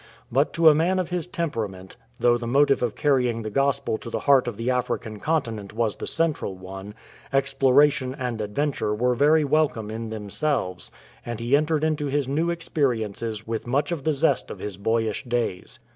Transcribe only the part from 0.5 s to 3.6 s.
to a man of his temperament, though the motive of carrying the